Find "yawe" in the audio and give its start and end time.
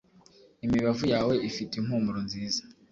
1.13-1.33